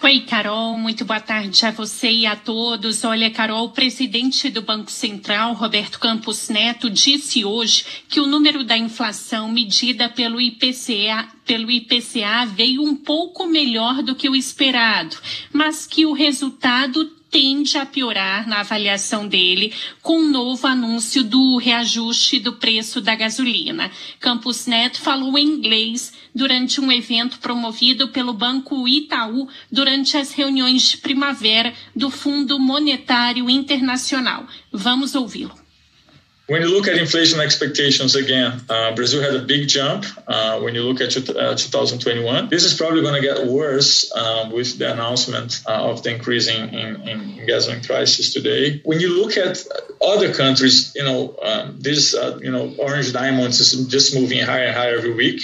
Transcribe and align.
Oi, 0.00 0.20
Carol, 0.20 0.78
muito 0.78 1.04
boa 1.04 1.18
tarde 1.18 1.66
a 1.66 1.72
você 1.72 2.08
e 2.08 2.24
a 2.24 2.36
todos. 2.36 3.02
Olha, 3.02 3.32
Carol, 3.32 3.64
o 3.64 3.70
presidente 3.70 4.48
do 4.48 4.62
Banco 4.62 4.92
Central, 4.92 5.54
Roberto 5.54 5.98
Campos 5.98 6.48
Neto, 6.48 6.88
disse 6.88 7.44
hoje 7.44 7.84
que 8.08 8.20
o 8.20 8.26
número 8.26 8.62
da 8.62 8.78
inflação 8.78 9.50
medida 9.50 10.08
pelo 10.08 10.40
IPCA, 10.40 11.26
pelo 11.44 11.68
IPCA 11.68 12.46
veio 12.46 12.80
um 12.84 12.94
pouco 12.94 13.44
melhor 13.44 14.00
do 14.00 14.14
que 14.14 14.28
o 14.28 14.36
esperado, 14.36 15.16
mas 15.52 15.84
que 15.84 16.06
o 16.06 16.12
resultado 16.12 17.17
tende 17.30 17.76
a 17.76 17.86
piorar 17.86 18.48
na 18.48 18.60
avaliação 18.60 19.26
dele 19.26 19.72
com 20.02 20.18
o 20.18 20.22
um 20.22 20.30
novo 20.30 20.66
anúncio 20.66 21.22
do 21.22 21.56
reajuste 21.56 22.38
do 22.38 22.54
preço 22.54 23.00
da 23.00 23.14
gasolina. 23.14 23.90
Campos 24.18 24.66
Neto 24.66 25.00
falou 25.00 25.38
em 25.38 25.46
inglês 25.46 26.12
durante 26.34 26.80
um 26.80 26.90
evento 26.90 27.38
promovido 27.38 28.08
pelo 28.08 28.32
Banco 28.32 28.88
Itaú 28.88 29.48
durante 29.70 30.16
as 30.16 30.32
reuniões 30.32 30.90
de 30.90 30.98
primavera 30.98 31.72
do 31.94 32.10
Fundo 32.10 32.58
Monetário 32.58 33.48
Internacional. 33.50 34.46
Vamos 34.72 35.14
ouvi-lo. 35.14 35.67
When 36.48 36.62
you 36.62 36.68
look 36.74 36.88
at 36.88 36.96
inflation 36.96 37.40
expectations 37.40 38.16
again, 38.16 38.62
uh, 38.70 38.94
Brazil 38.94 39.20
had 39.20 39.34
a 39.34 39.42
big 39.44 39.68
jump 39.68 40.06
uh, 40.26 40.58
when 40.60 40.74
you 40.74 40.82
look 40.82 41.02
at 41.02 41.14
uh, 41.14 41.54
2021. 41.54 42.48
This 42.48 42.64
is 42.64 42.72
probably 42.72 43.02
going 43.02 43.20
to 43.20 43.20
get 43.20 43.46
worse 43.46 44.10
uh, 44.16 44.48
with 44.50 44.78
the 44.78 44.90
announcement 44.90 45.60
uh, 45.66 45.90
of 45.90 46.02
the 46.02 46.14
increase 46.14 46.48
in, 46.48 46.70
in, 46.70 47.06
in, 47.06 47.46
gasoline 47.46 47.82
prices 47.82 48.32
today. 48.32 48.80
When 48.86 48.98
you 48.98 49.22
look 49.22 49.36
at 49.36 49.62
other 50.00 50.32
countries, 50.32 50.92
you 50.96 51.04
know, 51.04 51.36
um, 51.42 51.80
this, 51.80 52.14
uh, 52.14 52.38
you 52.40 52.50
know, 52.50 52.74
Orange 52.78 53.12
Diamonds 53.12 53.60
is 53.60 53.86
just 53.86 54.14
moving 54.14 54.40
higher 54.40 54.68
and 54.68 54.74
higher 54.74 54.96
every 54.96 55.12
week. 55.12 55.42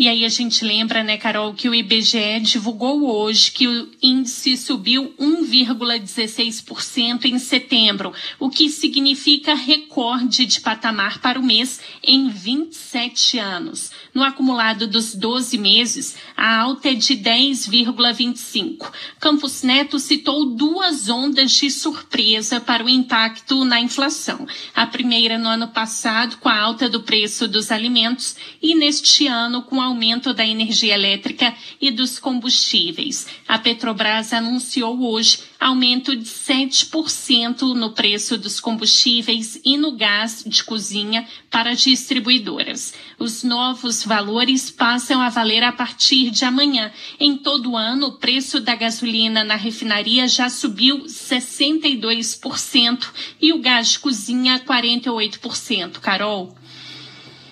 E 0.00 0.08
aí 0.08 0.24
a 0.24 0.30
gente 0.30 0.64
lembra, 0.64 1.04
né, 1.04 1.18
Carol, 1.18 1.52
que 1.52 1.68
o 1.68 1.74
IBGE 1.74 2.40
divulgou 2.40 3.06
hoje 3.06 3.50
que 3.50 3.68
o 3.68 3.90
índice 4.02 4.56
subiu 4.56 5.12
1,16% 5.50 7.24
em 7.24 7.38
setembro, 7.38 8.12
o 8.38 8.48
que 8.48 8.68
significa 8.70 9.54
recorde 9.54 10.46
de 10.46 10.60
patamar 10.60 11.20
para 11.20 11.38
o 11.38 11.42
mês 11.42 11.80
em 12.02 12.28
27 12.28 13.38
anos. 13.38 13.90
No 14.14 14.22
acumulado 14.22 14.86
dos 14.86 15.14
12 15.14 15.58
meses, 15.58 16.16
a 16.36 16.58
alta 16.58 16.90
é 16.90 16.94
de 16.94 17.14
10,25. 17.14 18.92
Campos 19.18 19.62
Neto 19.62 19.98
citou 19.98 20.46
duas 20.46 21.08
ondas 21.08 21.52
de 21.52 21.70
surpresa 21.70 22.60
para 22.60 22.84
o 22.84 22.88
impacto 22.88 23.64
na 23.64 23.80
inflação. 23.80 24.46
A 24.74 24.86
primeira 24.86 25.38
no 25.38 25.48
ano 25.48 25.68
passado, 25.68 26.36
com 26.38 26.48
a 26.48 26.58
alta 26.58 26.88
do 26.88 27.02
preço 27.02 27.46
dos 27.46 27.70
alimentos, 27.70 28.36
e 28.62 28.74
neste 28.74 29.26
ano 29.26 29.62
com 29.62 29.80
a 29.80 29.86
aumento 29.86 30.32
da 30.32 30.46
energia 30.46 30.94
elétrica 30.94 31.54
e 31.80 31.90
dos 31.90 32.18
combustíveis. 32.18 33.26
A 33.46 33.58
Petrobras 33.58 34.32
anunciou 34.32 35.02
hoje 35.02 35.39
aumento 35.58 36.16
de 36.16 36.24
7% 36.24 37.74
no 37.74 37.92
preço 37.92 38.38
dos 38.38 38.58
combustíveis 38.58 39.60
e 39.64 39.76
no 39.76 39.92
gás 39.92 40.42
de 40.46 40.64
cozinha 40.64 41.26
para 41.50 41.74
distribuidoras. 41.74 42.94
Os 43.18 43.42
novos 43.42 44.02
valores 44.02 44.70
passam 44.70 45.20
a 45.20 45.28
valer 45.28 45.62
a 45.62 45.72
partir 45.72 46.30
de 46.30 46.44
amanhã. 46.44 46.90
Em 47.18 47.36
todo 47.36 47.72
o 47.72 47.76
ano, 47.76 48.08
o 48.08 48.18
preço 48.18 48.60
da 48.60 48.74
gasolina 48.74 49.44
na 49.44 49.56
refinaria 49.56 50.26
já 50.26 50.48
subiu 50.48 51.04
62% 51.04 53.08
e 53.40 53.52
o 53.52 53.60
gás 53.60 53.90
de 53.90 53.98
cozinha 53.98 54.60
48%. 54.60 56.00
Carol. 56.00 56.56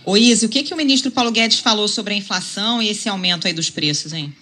Ô 0.05 0.17
Izzy, 0.17 0.47
o 0.47 0.49
que, 0.49 0.63
que 0.63 0.73
o 0.73 0.77
ministro 0.77 1.11
Paulo 1.11 1.31
Guedes 1.31 1.61
falou 1.61 1.87
sobre 1.87 2.15
a 2.15 2.17
inflação 2.17 2.81
e 2.81 2.89
esse 2.89 3.11
aumento 3.11 3.47
aí 3.47 3.53
dos 3.53 3.69
preços, 3.69 4.15
hein? 4.15 4.35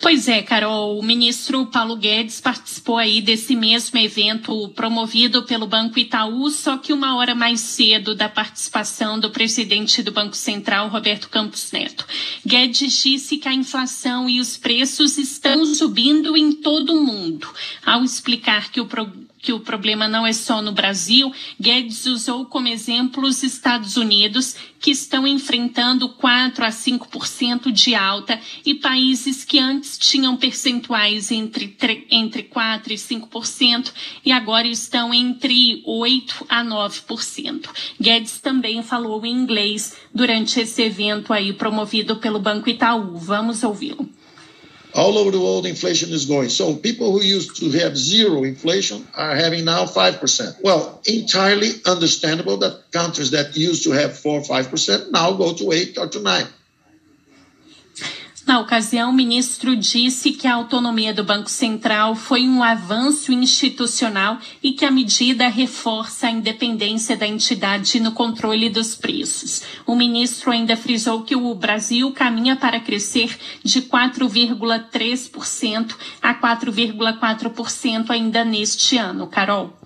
Pois 0.00 0.28
é, 0.28 0.42
Carol, 0.42 0.98
o 0.98 1.02
ministro 1.02 1.66
Paulo 1.66 1.96
Guedes 1.96 2.40
participou 2.40 2.98
aí 2.98 3.20
desse 3.20 3.56
mesmo 3.56 3.98
evento 3.98 4.68
promovido 4.68 5.42
pelo 5.44 5.66
Banco 5.66 5.98
Itaú, 5.98 6.50
só 6.50 6.76
que 6.76 6.92
uma 6.92 7.16
hora 7.16 7.34
mais 7.34 7.60
cedo 7.60 8.14
da 8.14 8.28
participação 8.28 9.18
do 9.18 9.30
presidente 9.30 10.02
do 10.02 10.12
Banco 10.12 10.36
Central, 10.36 10.88
Roberto 10.88 11.28
Campos 11.28 11.72
Neto. 11.72 12.06
Guedes 12.46 13.02
disse 13.02 13.38
que 13.38 13.48
a 13.48 13.52
inflação 13.52 14.30
e 14.30 14.38
os 14.38 14.56
preços 14.56 15.18
estão 15.18 15.66
subindo 15.66 16.36
em 16.36 16.52
todo 16.52 16.94
o 16.94 17.04
mundo. 17.04 17.52
Ao 17.84 18.04
explicar 18.04 18.70
que 18.70 18.80
o 18.80 18.86
que 19.46 19.52
o 19.52 19.60
problema 19.60 20.08
não 20.08 20.26
é 20.26 20.32
só 20.32 20.60
no 20.60 20.72
Brasil, 20.72 21.32
Guedes 21.60 22.04
usou 22.06 22.46
como 22.46 22.66
exemplo 22.66 23.24
os 23.24 23.44
Estados 23.44 23.96
Unidos, 23.96 24.56
que 24.80 24.90
estão 24.90 25.24
enfrentando 25.24 26.08
4 26.08 26.64
a 26.64 26.68
5% 26.68 27.70
de 27.70 27.94
alta, 27.94 28.40
e 28.64 28.74
países 28.74 29.44
que 29.44 29.60
antes 29.60 29.96
tinham 29.98 30.36
percentuais 30.36 31.30
entre, 31.30 31.76
entre 32.10 32.42
4 32.42 32.92
e 32.92 32.96
5% 32.96 33.92
e 34.24 34.32
agora 34.32 34.66
estão 34.66 35.14
entre 35.14 35.80
8 35.86 36.46
a 36.48 36.64
9%. 36.64 37.68
Guedes 38.00 38.40
também 38.40 38.82
falou 38.82 39.24
em 39.24 39.32
inglês 39.32 39.96
durante 40.12 40.58
esse 40.58 40.82
evento 40.82 41.32
aí 41.32 41.52
promovido 41.52 42.16
pelo 42.36 42.40
Banco 42.40 42.68
Itaú. 42.68 43.16
Vamos 43.16 43.62
ouvi-lo. 43.62 44.06
all 44.94 45.18
over 45.18 45.30
the 45.30 45.38
world 45.38 45.66
inflation 45.66 46.10
is 46.10 46.24
going. 46.24 46.48
So 46.48 46.74
people 46.74 47.12
who 47.12 47.20
used 47.20 47.56
to 47.60 47.70
have 47.80 47.98
zero 47.98 48.44
inflation 48.44 49.06
are 49.14 49.36
having 49.36 49.66
now 49.66 49.84
5%. 49.84 50.62
Well, 50.62 51.02
entirely 51.04 51.72
understandable 51.84 52.56
that 52.58 52.90
countries 52.92 53.32
that 53.32 53.54
used 53.54 53.84
to 53.84 53.90
have 53.90 54.16
4 54.16 54.40
or 54.40 54.42
5% 54.42 55.10
now 55.10 55.32
go 55.32 55.52
to 55.52 55.72
8 55.72 55.98
or 55.98 56.08
to 56.08 56.22
9. 56.22 56.46
Na 58.46 58.60
ocasião, 58.60 59.10
o 59.10 59.12
ministro 59.12 59.74
disse 59.74 60.30
que 60.30 60.46
a 60.46 60.54
autonomia 60.54 61.12
do 61.12 61.24
Banco 61.24 61.50
Central 61.50 62.14
foi 62.14 62.46
um 62.46 62.62
avanço 62.62 63.32
institucional 63.32 64.38
e 64.62 64.72
que 64.72 64.84
a 64.84 64.90
medida 64.90 65.48
reforça 65.48 66.28
a 66.28 66.30
independência 66.30 67.16
da 67.16 67.26
entidade 67.26 67.98
no 67.98 68.12
controle 68.12 68.70
dos 68.70 68.94
preços. 68.94 69.64
O 69.84 69.96
ministro 69.96 70.52
ainda 70.52 70.76
frisou 70.76 71.22
que 71.22 71.34
o 71.34 71.52
Brasil 71.56 72.12
caminha 72.12 72.54
para 72.54 72.78
crescer 72.78 73.36
de 73.64 73.82
4,3% 73.82 75.96
a 76.22 76.32
4,4% 76.32 78.10
ainda 78.10 78.44
neste 78.44 78.96
ano. 78.96 79.26
Carol. 79.26 79.76